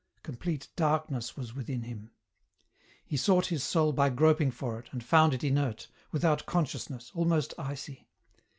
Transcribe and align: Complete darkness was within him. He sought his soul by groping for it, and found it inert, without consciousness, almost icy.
Complete 0.23 0.67
darkness 0.75 1.37
was 1.37 1.53
within 1.53 1.83
him. 1.83 2.09
He 3.05 3.15
sought 3.17 3.45
his 3.45 3.63
soul 3.63 3.93
by 3.93 4.09
groping 4.09 4.49
for 4.49 4.79
it, 4.79 4.89
and 4.91 5.03
found 5.03 5.31
it 5.31 5.43
inert, 5.43 5.89
without 6.11 6.47
consciousness, 6.47 7.11
almost 7.13 7.53
icy. 7.59 8.07